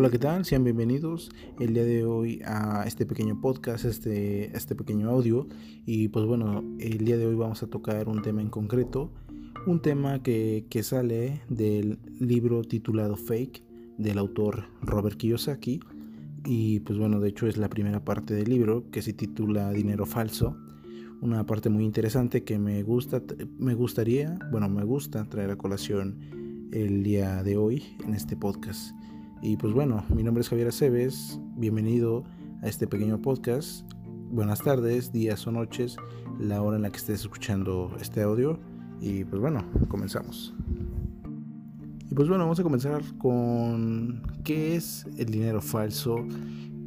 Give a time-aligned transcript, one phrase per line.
[0.00, 0.44] Hola, ¿qué tal?
[0.44, 5.48] Sean bienvenidos el día de hoy a este pequeño podcast, este, este pequeño audio.
[5.86, 9.10] Y pues bueno, el día de hoy vamos a tocar un tema en concreto,
[9.66, 13.64] un tema que, que sale del libro titulado Fake
[13.98, 15.80] del autor Robert Kiyosaki.
[16.46, 20.06] Y pues bueno, de hecho es la primera parte del libro que se titula Dinero
[20.06, 20.56] Falso.
[21.20, 23.20] Una parte muy interesante que me gusta,
[23.58, 28.92] me gustaría, bueno, me gusta traer a colación el día de hoy en este podcast.
[29.40, 32.24] Y pues bueno, mi nombre es Javier Aceves, bienvenido
[32.60, 33.88] a este pequeño podcast.
[34.32, 35.96] Buenas tardes, días o noches,
[36.40, 38.58] la hora en la que estés escuchando este audio.
[39.00, 40.54] Y pues bueno, comenzamos.
[42.10, 46.16] Y pues bueno, vamos a comenzar con qué es el dinero falso.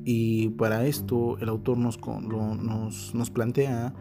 [0.03, 3.93] Y para esto el autor nos, nos, nos plantea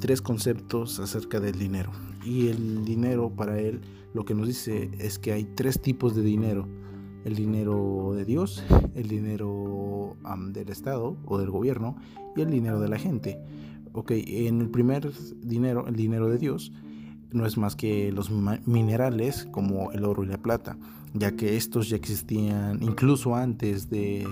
[0.00, 1.92] tres conceptos acerca del dinero.
[2.24, 3.80] Y el dinero para él
[4.12, 6.66] lo que nos dice es que hay tres tipos de dinero
[7.24, 10.16] el dinero de Dios, el dinero
[10.48, 11.96] del Estado o del gobierno
[12.36, 13.38] y el dinero de la gente.
[13.92, 16.72] Ok, en el primer dinero, el dinero de Dios,
[17.32, 18.30] no es más que los
[18.66, 20.76] minerales como el oro y la plata,
[21.14, 24.26] ya que estos ya existían incluso antes de,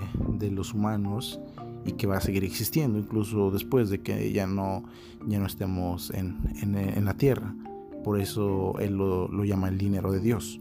[0.51, 1.39] los humanos
[1.85, 4.83] y que va a seguir existiendo incluso después de que ya no,
[5.27, 7.55] ya no estemos en, la tierra.
[8.03, 10.59] Por eso él lo llama el dinero de Dios.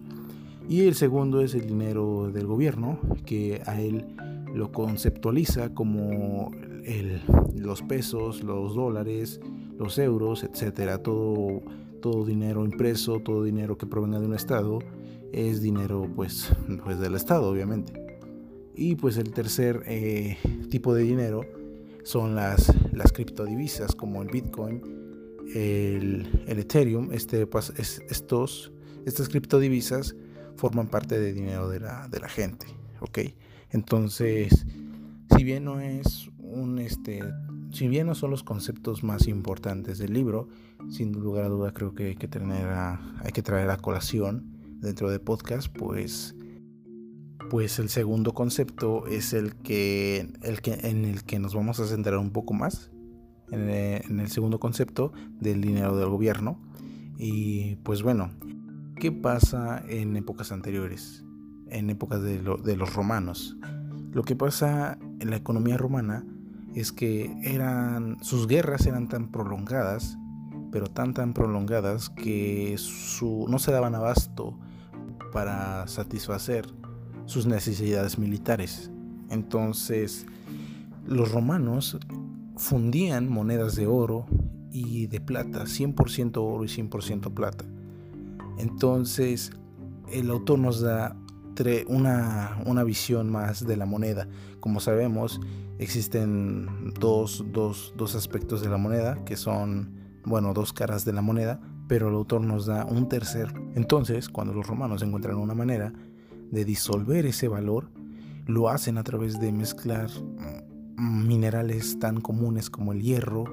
[0.70, 4.06] Y el segundo es el dinero del gobierno, que a él
[4.54, 6.52] lo conceptualiza como
[7.56, 9.40] los pesos, los dólares,
[9.76, 10.98] los euros, etcétera.
[10.98, 11.60] Todo,
[12.00, 14.78] todo dinero impreso, todo dinero que provenga de un estado
[15.32, 16.52] es dinero pues,
[16.84, 17.92] pues del estado, obviamente.
[18.76, 20.38] Y pues el tercer eh,
[20.70, 21.40] tipo de dinero
[22.04, 24.80] son las, las criptodivisas como el Bitcoin,
[25.52, 27.10] el, Ethereum.
[27.10, 27.48] Este,
[28.08, 28.70] estos,
[29.04, 30.14] estas criptodivisas
[30.60, 32.66] forman parte del dinero de la, de la gente,
[33.00, 33.20] ¿ok?
[33.70, 34.66] Entonces,
[35.34, 37.22] si bien no es un, este,
[37.72, 40.48] si bien no son los conceptos más importantes del libro,
[40.90, 45.10] sin lugar a duda creo que hay que, tener hay que traer a colación dentro
[45.10, 46.36] de podcast, pues,
[47.48, 51.86] pues el segundo concepto es el que, el que, en el que nos vamos a
[51.86, 52.90] centrar un poco más,
[53.50, 56.60] en en el segundo concepto del dinero del gobierno.
[57.18, 58.30] Y pues bueno,
[59.00, 61.24] ¿Qué pasa en épocas anteriores?
[61.70, 62.42] En épocas de,
[62.76, 63.56] los romanos.
[64.12, 66.26] Lo que pasa en la economía romana
[66.74, 70.18] es que eran sus guerras eran tan prolongadas,
[70.70, 72.76] pero tan tan prolongadas que
[73.48, 74.58] no se daban abasto
[75.32, 76.66] para satisfacer
[77.24, 78.90] sus necesidades militares.
[79.30, 80.26] Entonces,
[81.06, 81.98] los romanos
[82.58, 84.26] fundían monedas de oro
[84.70, 87.64] y de plata, 100% oro y 100% plata.
[88.60, 89.52] Entonces,
[90.12, 91.16] el autor nos da
[91.88, 94.28] una, visión más de la moneda.
[94.60, 95.40] Como sabemos,
[95.78, 97.42] existen dos,
[98.14, 99.94] aspectos de la moneda, que son,
[100.24, 103.52] bueno, dos caras de la moneda, pero el autor nos da un tercer.
[103.74, 105.92] Entonces, cuando los romanos encuentran una manera
[106.50, 107.90] de disolver ese valor,
[108.46, 110.10] lo hacen a través de mezclar
[110.96, 113.44] mm, minerales tan comunes como el hierro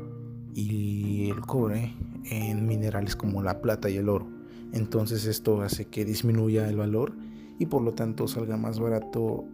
[0.53, 1.93] y el cobre
[2.25, 4.36] en minerales como la plata y el oro
[4.73, 7.13] entonces esto hace que disminuya el valor
[7.59, 9.45] y por lo tanto salga más barato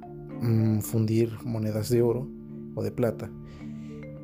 [0.41, 2.27] mm, fundir monedas de oro
[2.75, 3.31] o de plata.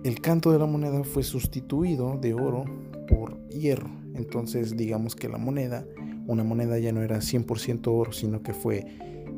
[0.04, 2.66] El canto de la moneda fue sustituido de oro
[3.08, 3.90] por hierro.
[4.16, 5.86] Entonces digamos que la moneda,
[6.28, 8.86] una moneda ya no era 100% oro, sino que fue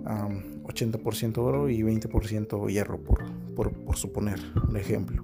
[0.06, 5.24] 80% oro y 20% hierro, por, por, por suponer un ejemplo.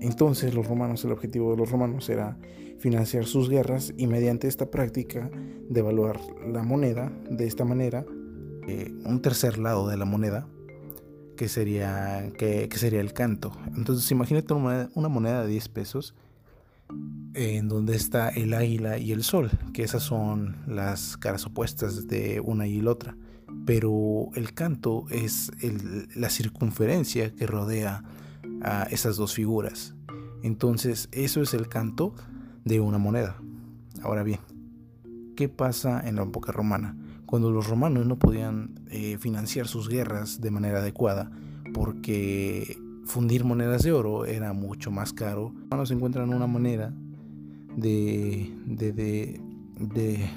[0.00, 2.36] Entonces los romanos, el objetivo de los romanos era
[2.78, 5.30] financiar sus guerras y mediante esta práctica
[5.68, 8.04] de evaluar la moneda de esta manera,
[8.66, 10.46] eh, un tercer lado de la moneda,
[11.36, 13.52] que sería, que, sería el canto.
[13.76, 16.14] Entonces imagínate una moneda, una moneda de 10 pesos
[17.34, 22.40] en donde está el águila y el sol, que esas son las caras opuestas de
[22.40, 23.16] una y la otra.
[23.66, 25.50] Pero el canto es
[26.14, 28.02] la circunferencia que rodea
[28.62, 29.94] a esas dos figuras.
[30.42, 32.14] Entonces, eso es el canto
[32.64, 33.36] de una moneda.
[34.02, 34.40] Ahora bien,
[35.36, 36.96] ¿qué pasa en la época romana?
[37.26, 41.30] Cuando los romanos no podían eh, financiar sus guerras de manera adecuada
[41.74, 46.92] porque fundir monedas de oro era mucho más caro, los romanos encuentran una manera
[47.76, 49.40] de, de, de,
[49.78, 50.30] de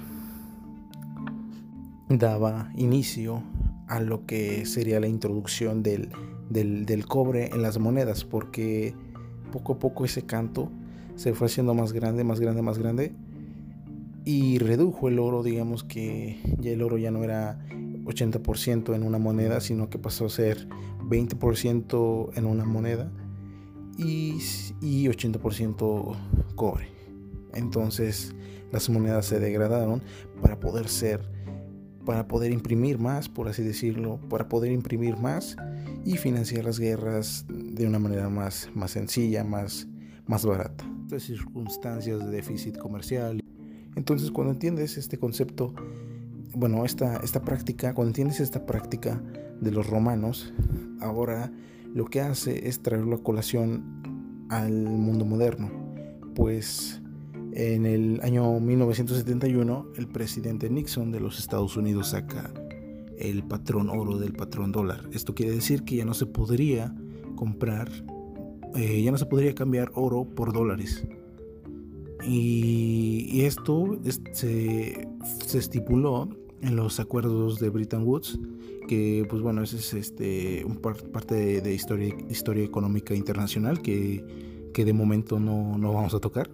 [2.10, 3.44] daba inicio
[3.88, 6.10] a lo que sería la introducción del
[6.52, 8.94] del, cobre en las monedas, porque
[9.52, 10.72] poco a poco ese canto
[11.16, 13.14] se fue haciendo más grande, más grande, más grande
[14.24, 17.60] y redujo el oro, digamos que ya el oro ya no era
[18.06, 20.68] 80% en una moneda, sino que pasó a ser
[21.10, 23.12] 20% en una moneda
[23.98, 24.38] y,
[24.82, 26.16] y 80%
[26.56, 26.88] cobre.
[27.54, 28.34] Entonces
[28.72, 30.02] las monedas se degradaron
[30.42, 31.22] para poder ser,
[32.06, 35.58] para poder imprimir más, por así decirlo, para poder imprimir más
[36.06, 39.88] y financiar las guerras de una manera más, más sencilla, más,
[40.26, 40.86] más barata.
[41.04, 43.42] Estas circunstancias de déficit comercial.
[43.96, 45.74] Entonces cuando entiendes este concepto,
[46.54, 49.22] bueno, esta, esta práctica, cuando entiendes esta práctica
[49.60, 50.54] de los romanos,
[51.00, 51.52] ahora
[51.94, 55.72] lo que hace es traerlo a colación al mundo moderno.
[56.36, 57.02] Pues
[57.54, 62.52] en el año 1971 el presidente Nixon de los Estados Unidos saca
[63.22, 65.08] el patrón oro del patrón dólar.
[65.12, 66.94] Esto quiere decir que ya no se podría
[67.36, 67.90] comprar,
[68.76, 71.06] eh, ya no se podría cambiar oro por dólares.
[72.24, 74.00] Y, esto
[74.34, 75.08] se,
[75.46, 76.30] se estipuló
[76.62, 78.40] en los acuerdos de Bretton Woods,
[78.88, 84.86] que pues bueno, ese es este, un parte de, historia, historia económica internacional que, que
[84.86, 86.50] de momento no, no, vamos a tocar,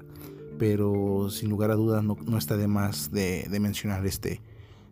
[0.57, 4.41] pero sin lugar a dudas no, no está de más de, de, mencionar este,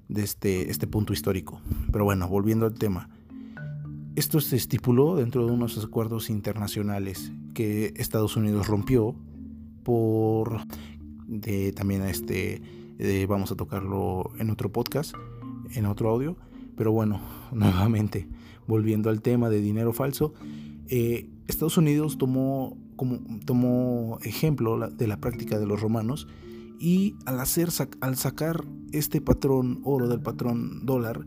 [0.08, 1.62] de este, este punto histórico.
[1.92, 3.10] Pero bueno, volviendo al tema.
[4.16, 9.16] Esto se estipuló dentro de unos acuerdos internacionales que Estados Unidos rompió
[9.84, 10.62] por
[11.28, 12.62] de, también este
[13.28, 15.14] vamos a tocarlo en otro podcast,
[15.74, 16.38] en otro audio.
[16.78, 17.20] Pero bueno,
[17.52, 18.28] nuevamente,
[18.68, 20.34] volviendo al tema de dinero falso,
[20.88, 26.28] eh, Estados Unidos tomó, como, tomó ejemplo de la práctica de los romanos
[26.80, 27.70] y al, hacer,
[28.02, 31.26] al sacar este patrón oro del patrón dólar,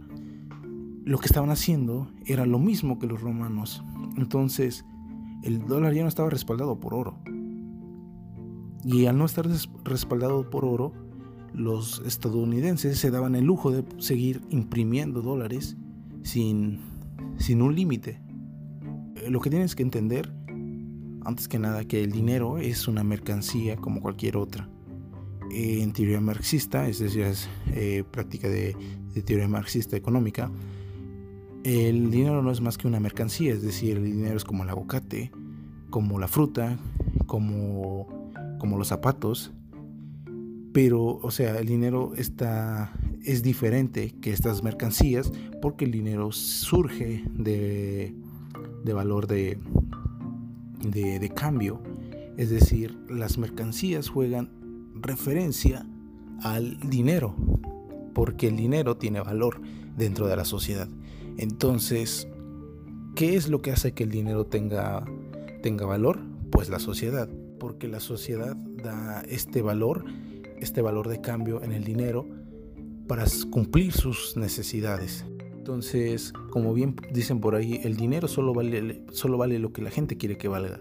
[1.05, 3.83] lo que estaban haciendo era lo mismo que los romanos.
[4.17, 4.85] Entonces,
[5.43, 7.19] el dólar ya no estaba respaldado por oro.
[8.85, 9.47] Y al no estar
[9.85, 10.93] respaldado por oro,
[11.55, 15.77] los estadounidenses se daban el lujo de seguir imprimiendo dólares
[16.23, 16.81] sin,
[17.39, 18.21] sin un límite.
[19.17, 20.33] Eh, lo que tienes que entender,
[21.25, 24.69] antes que nada, que el dinero es una mercancía como cualquier otra.
[25.51, 28.77] En teoría marxista, es decir, es eh, práctica de,
[29.15, 30.51] de teoría marxista económica,
[31.65, 34.71] el dinero no es más que una mercancía, es decir, el dinero es como el
[34.71, 35.31] aguacate,
[35.91, 36.79] como la fruta,
[37.27, 38.07] como,
[38.59, 39.53] como los zapatos,
[40.73, 42.93] pero, o sea, el dinero está,
[43.25, 48.15] es diferente que estas mercancías porque el dinero surge de,
[48.85, 49.59] de valor de,
[50.83, 51.83] de, de cambio.
[52.37, 54.51] Es decir, las mercancías juegan
[55.03, 55.87] referencia
[56.43, 57.35] al dinero,
[58.15, 59.61] porque el dinero tiene valor
[59.97, 60.89] dentro de la sociedad.
[61.37, 62.29] Entonces,
[63.15, 65.05] ¿qué es lo que hace que el dinero tenga,
[65.63, 66.21] tenga valor?
[66.51, 67.29] Pues la sociedad,
[67.59, 70.05] porque la sociedad da este valor
[70.61, 72.27] este valor de cambio en el dinero
[73.07, 75.25] para cumplir sus necesidades.
[75.57, 79.91] Entonces, como bien dicen por ahí, el dinero solo vale, solo vale lo que la
[79.91, 80.81] gente quiere que valga.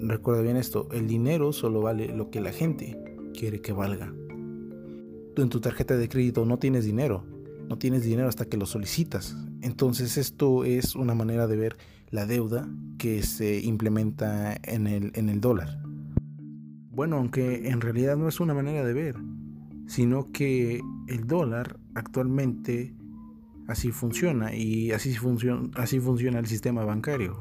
[0.00, 2.98] Recuerda bien esto, el dinero solo vale lo que la gente
[3.32, 4.12] quiere que valga.
[5.34, 7.24] Tú en tu tarjeta de crédito no tienes dinero,
[7.68, 9.36] no tienes dinero hasta que lo solicitas.
[9.62, 11.76] Entonces esto es una manera de ver
[12.10, 12.68] la deuda
[12.98, 15.80] que se implementa en el, dólar.
[16.90, 19.16] Bueno, aunque en realidad no es una manera de ver,
[19.86, 22.94] sino que el dólar actualmente
[23.66, 25.16] así funciona y así
[25.74, 27.38] así funciona el sistema bancario.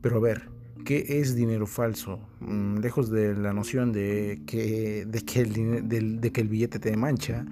[0.00, 0.53] Pero a ver,
[0.84, 2.20] ¿qué es dinero falso?
[2.40, 5.88] Mm, lejos de la noción de que, de que, el,
[6.20, 7.44] de, que el billete te mancha.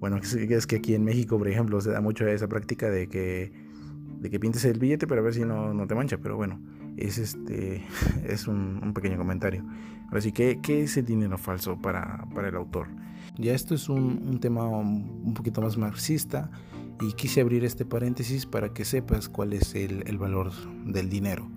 [0.00, 3.52] Bueno, es que aquí en México, por ejemplo, se da mucho esa práctica de que,
[4.20, 6.60] de que pintes el billete para ver si no, no te mancha, pero bueno
[6.98, 7.84] es, este,
[8.28, 9.64] es un, pequeño comentario.
[10.10, 12.88] Así que, ¿qué es el dinero falso para, el autor?
[13.36, 16.50] Ya esto es un, tema un poquito más marxista
[17.00, 20.52] y quise abrir este paréntesis para que sepas cuál es el, valor
[20.86, 21.48] del dinero.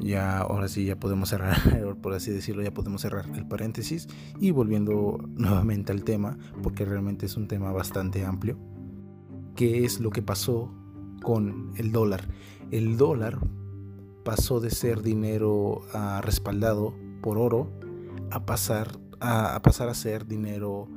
[0.00, 1.56] Ya ahora sí ya podemos cerrar,
[2.02, 7.26] por así decirlo, ya podemos cerrar el paréntesis y volviendo nuevamente al tema, porque realmente
[7.26, 8.58] es un tema bastante amplio.
[9.56, 10.72] ¿Qué es lo que pasó
[11.22, 12.28] con el dólar?
[12.70, 13.38] El dólar
[14.24, 17.70] pasó de ser dinero ah, respaldado por oro
[18.30, 20.88] a pasar a, pasar a ser dinero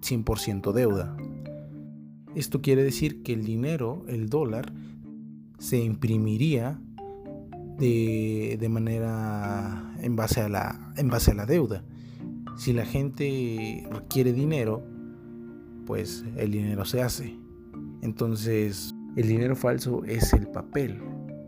[0.00, 1.16] 100% deuda.
[2.34, 4.72] Esto quiere decir que el dinero, el dólar,
[5.58, 6.80] se imprimiría
[7.82, 11.84] de, manera en base, a la, en base a la deuda.
[12.56, 14.82] Si la gente requiere dinero,
[15.86, 17.36] pues el dinero se hace.
[18.02, 21.00] Entonces, el dinero falso es el papel,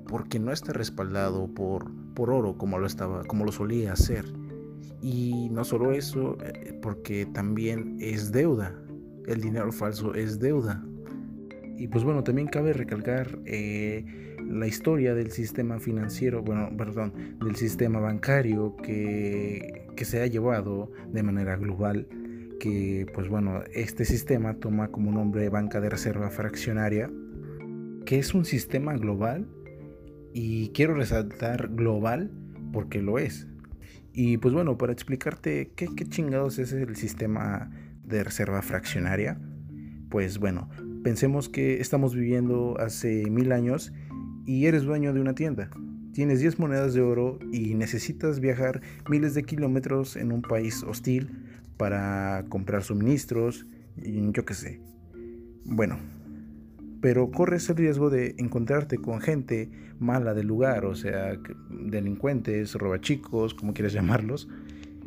[0.08, 4.24] porque no está respaldado por, por oro como lo, estaba, como lo solía hacer.
[5.00, 8.74] Y no solo eso, eh, porque también es deuda.
[9.26, 10.84] el dinero falso es deuda.
[11.76, 17.56] Y pues bueno, también cabe recalcar eh, la historia del sistema financiero, bueno, perdón, del
[17.56, 22.06] sistema bancario que, que se ha llevado de manera global
[22.64, 27.10] que pues bueno, este sistema toma como nombre banca de reserva fraccionaria,
[28.06, 29.46] que es un sistema global
[30.32, 32.30] y quiero resaltar global
[32.72, 33.46] porque lo es.
[34.12, 37.70] Y pues bueno, para explicarte qué, qué chingados es el sistema
[38.04, 39.38] de reserva fraccionaria,
[40.08, 40.70] pues bueno,
[41.04, 43.92] pensemos que estamos viviendo hace mil años
[44.46, 45.70] y eres dueño de una tienda.
[46.14, 51.44] Tienes 10 monedas de oro y necesitas viajar miles de kilómetros en un país hostil
[51.76, 54.80] para comprar suministros, yo qué sé.
[55.64, 55.98] Bueno,
[57.02, 63.52] pero corres el riesgo de encontrarte con gente mala del lugar, o sea, delincuentes, robachicos,
[63.52, 64.48] como quieras llamarlos.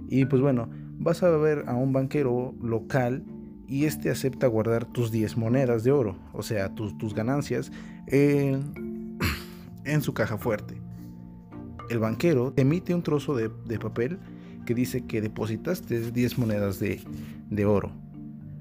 [0.09, 3.23] Y pues bueno, vas a ver a un banquero local
[3.67, 7.71] y este acepta guardar tus 10 monedas de oro, o sea, tus, tus ganancias,
[8.07, 9.17] en,
[10.01, 10.81] su caja fuerte.
[11.89, 14.19] El banquero te emite un trozo de, de papel
[14.65, 17.01] que dice que depositaste 10 monedas de,
[17.49, 17.91] de oro.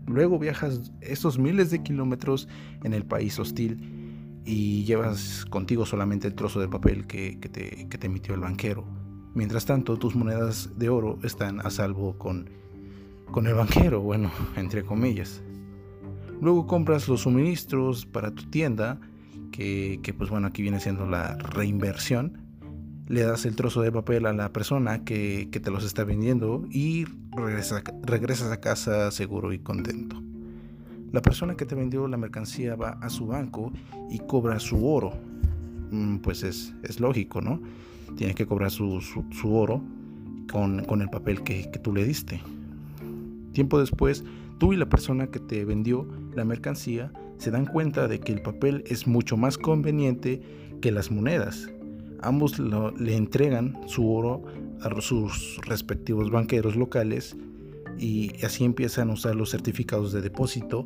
[0.07, 2.49] Luego viajas esos miles de kilómetros
[2.85, 7.89] en el país hostil y llevas contigo solamente el trozo de papel que, que, te,
[7.89, 8.85] que, te, emitió el banquero.
[9.35, 12.49] Mientras tanto, tus monedas de oro están a salvo con,
[13.31, 15.43] con el banquero, bueno, entre comillas.
[16.41, 19.01] Luego compras los suministros para tu tienda,
[19.53, 22.47] que, que pues bueno, aquí viene siendo la reinversión
[23.09, 27.05] le das el trozo de papel a la persona que, te los está vendiendo y
[27.37, 30.21] regresas a casa seguro y contento.
[31.13, 33.73] La persona que te vendió la mercancía va a su banco
[34.11, 35.13] y cobra su oro.
[35.91, 37.61] Mm, pues es, lógico, ¿no?
[38.17, 39.01] Tiene que cobrar su,
[39.45, 39.83] oro
[40.51, 42.41] con, el papel que, que tú le diste.
[43.57, 44.23] Tiempo después,
[44.59, 48.43] tú y la persona que te vendió la mercancía se dan cuenta de que el
[48.43, 50.41] papel es mucho más conveniente
[50.81, 51.69] que las monedas
[52.23, 54.45] ambos le entregan su oro
[54.81, 57.37] a sus respectivos banqueros locales
[57.99, 60.85] y así empiezan a usar los certificados de depósito,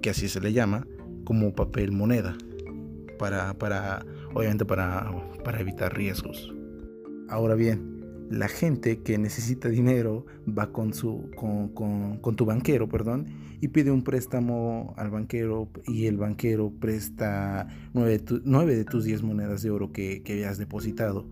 [0.00, 0.86] que, así se le llama,
[1.24, 2.36] como papel moneda,
[3.18, 5.10] para, para obviamente para,
[5.42, 6.52] para evitar riesgos.
[7.28, 7.93] Ahora bien,
[8.30, 13.26] la gente que necesita dinero va con, tu banquero perdón,
[13.60, 19.62] y pide un préstamo al banquero y el banquero presta nueve, de tus 10 monedas
[19.62, 21.26] de oro que, que depositado.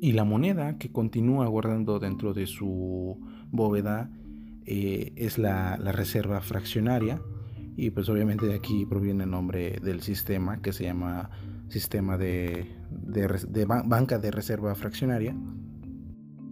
[0.00, 3.18] Y la moneda que continúa guardando dentro de su
[3.50, 4.10] bóveda
[4.64, 7.20] eh, es la, reserva fraccionaria.
[7.76, 11.30] Y pues obviamente de aquí proviene el nombre del sistema que se llama
[11.68, 15.34] sistema de, de banca de reserva fraccionaria.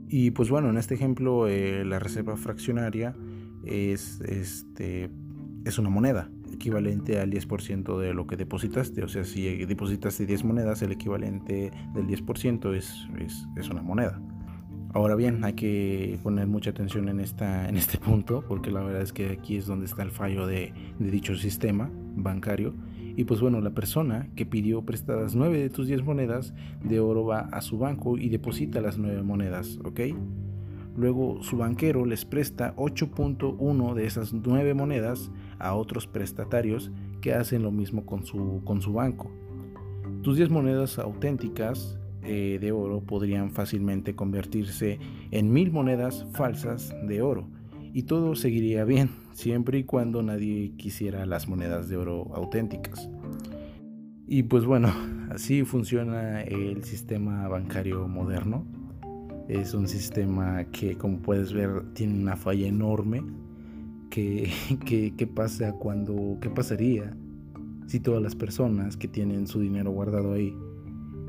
[0.08, 3.14] Y pues bueno, en este ejemplo eh, la reserva fraccionaria
[3.64, 5.10] es, este,
[5.64, 9.02] es una moneda equivalente al 10% de lo que depositaste.
[9.02, 14.20] O sea, si depositaste 10 monedas, el equivalente del 10% es, es, es, una moneda.
[14.94, 19.02] Ahora bien, hay que poner mucha atención en, esta, en este punto, porque la verdad
[19.02, 22.74] es que aquí es donde está el fallo de, de dicho sistema bancario
[23.16, 26.52] y pues bueno, la persona que pidió prestadas 9 de tus 10 monedas
[26.84, 30.00] de oro va a su banco y deposita las 9 monedas, ¿ok?
[30.96, 36.90] Luego su banquero les presta 8.1 de esas 9 monedas a otros prestatarios
[37.22, 39.30] que hacen lo mismo con su, con su banco.
[40.22, 44.98] Tus 10 monedas auténticas eh, de oro podrían fácilmente convertirse
[45.30, 47.48] en mil monedas falsas de oro
[47.94, 53.08] y todo seguiría bien siempre y cuando nadie quisiera las monedas de oro auténticas.
[54.26, 54.88] Y pues bueno,
[55.30, 58.66] así funciona el sistema bancario moderno.
[59.46, 63.22] Es un sistema que como puedes ver tiene una falla enorme.
[64.10, 64.50] ¿Qué,
[65.16, 67.14] que, pasa cuando, qué pasaría
[67.86, 70.56] si todas las personas que tienen su dinero guardado ahí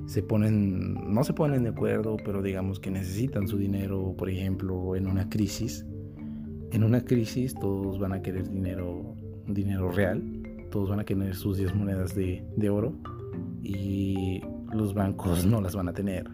[0.05, 4.95] se ponen, no se ponen de acuerdo, pero digamos que necesitan su dinero, por ejemplo,
[4.95, 5.85] en una crisis?
[6.71, 9.15] En una crisis todos van a querer dinero,
[9.47, 10.23] dinero real,
[10.71, 12.93] todos van a querer sus 10 monedas de, oro
[13.63, 14.41] y
[14.73, 16.29] los bancos no las van a tener.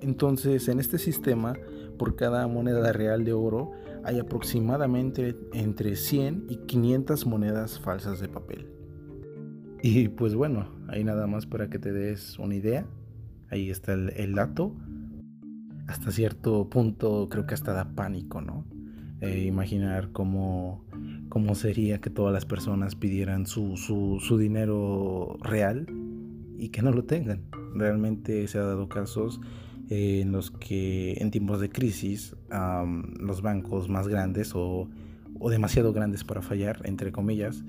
[0.00, 1.54] Entonces, en este sistema,
[1.98, 3.72] por cada moneda real de oro
[4.04, 8.66] hay aproximadamente entre 100 y 500 monedas falsas de papel.
[9.82, 12.86] Y pues bueno, ahí nada más para que te des una idea.
[13.50, 14.74] Ahí está el, el dato.
[15.86, 18.64] Hasta cierto punto creo que hasta da pánico, ¿no?
[19.20, 20.84] Eh, imaginar cómo,
[21.28, 25.86] cómo, sería que todas las personas pidieran su, su, dinero real
[26.58, 27.42] y que no lo tengan.
[27.74, 29.40] Realmente se ha dado casos
[29.90, 32.34] en los que en tiempos de crisis
[33.20, 34.88] los bancos más grandes o,
[35.38, 37.62] o demasiado grandes para fallar, entre comillas,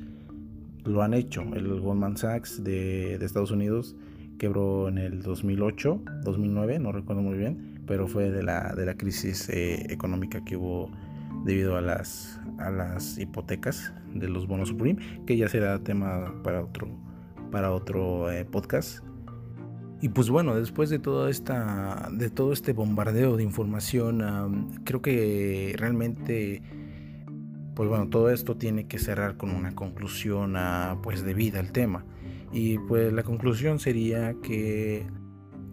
[0.85, 1.41] lo han hecho.
[1.53, 3.95] El Goldman Sachs de, Estados Unidos
[4.37, 8.95] quebró en el 2008, 2009, no recuerdo muy bien, pero fue de la, de la
[8.95, 10.91] crisis eh, económica que hubo
[11.43, 16.61] debido a las, a las hipotecas de los bonos Supreme, que ya será tema para
[16.63, 16.87] otro,
[17.51, 19.03] para otro eh, podcast.
[20.01, 25.75] Y pues bueno, después de toda esta, de todo este bombardeo de información, creo que
[25.77, 26.63] realmente
[27.75, 32.05] pues bueno, todo esto tiene que cerrar con una conclusión a, pues debida al tema.
[32.51, 35.07] Y pues la conclusión sería que,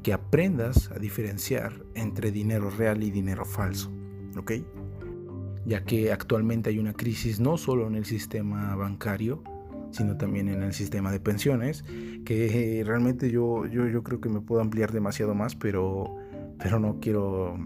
[0.02, 3.92] que aprendas a diferenciar entre dinero real y dinero falso,
[4.36, 4.52] ¿ok?
[5.68, 9.44] Ya que actualmente hay una crisis no solo en el sistema bancario,
[9.90, 11.84] sino también en el sistema de pensiones,
[12.24, 16.16] que realmente yo, yo, yo creo que me puedo ampliar demasiado más, pero,
[16.58, 17.58] pero no quiero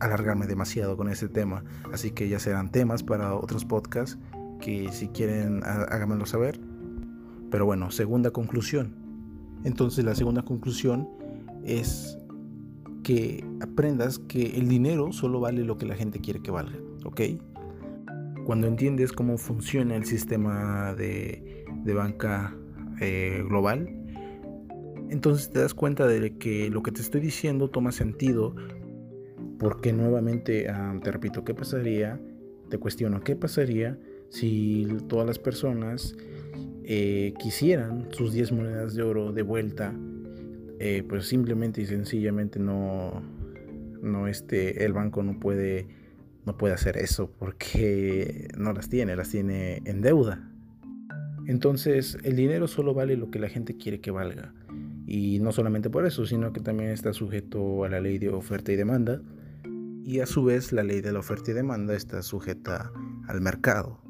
[0.00, 1.62] alargarme demasiado con este tema.
[1.92, 4.18] Así que ya serán temas para otros podcasts
[4.60, 6.58] que si quieren háganmelo saber.
[7.50, 8.94] Pero bueno, segunda conclusión.
[9.64, 11.08] Entonces la segunda conclusión
[11.64, 12.18] es
[13.02, 16.76] que aprendas que el dinero solo vale lo que la gente quiere que valga,
[17.06, 17.20] ¿ok?
[18.44, 22.56] Cuando entiendes cómo funciona el sistema de, banca
[23.00, 23.88] eh, global,
[25.08, 28.54] entonces te das cuenta de que lo que te estoy diciendo toma sentido
[29.58, 30.66] porque nuevamente,
[31.02, 32.20] te repito, ¿qué pasaría?
[32.68, 33.98] Te cuestiono, ¿qué pasaría
[34.28, 36.16] si todas las personas
[36.84, 39.94] eh, quisieran sus 10 monedas de oro de vuelta?
[40.78, 43.22] Eh, pues simplemente y sencillamente no,
[44.02, 45.86] no este, el banco no puede,
[46.46, 50.48] no puede hacer eso porque no las tiene, las tiene en deuda.
[51.46, 54.54] Entonces el dinero solo vale lo que la gente quiere que valga.
[55.06, 58.72] Y no solamente por eso, sino que también está sujeto a la ley de oferta
[58.72, 59.20] y demanda
[60.04, 62.92] y a su vez la ley de la oferta y demanda está sujeta
[63.26, 64.00] al mercado,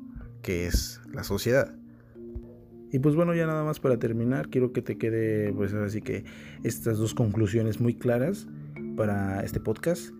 [0.43, 1.75] que es la sociedad.
[2.93, 6.25] Y pues bueno, ya nada más para terminar, quiero que te quede pues así que
[6.65, 8.47] estas dos conclusiones muy claras
[8.97, 10.13] para este podcast.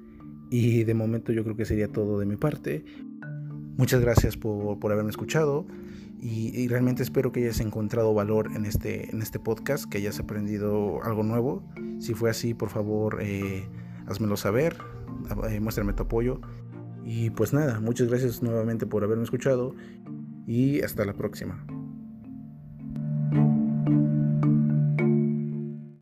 [0.51, 2.85] Y de momento yo creo que sería todo de mi parte.
[3.77, 5.67] Muchas gracias por, haberme escuchado
[6.19, 11.03] y, realmente espero que hayas encontrado valor en este, en este podcast, que hayas aprendido
[11.03, 11.63] algo nuevo.
[11.99, 13.69] Si fue así, por favor, eh,
[14.07, 14.77] házmelo saber
[15.51, 16.41] eh, muéstrame tu apoyo.
[17.05, 19.75] Y pues nada, muchas gracias nuevamente por haberme escuchado
[20.47, 21.65] y hasta la próxima.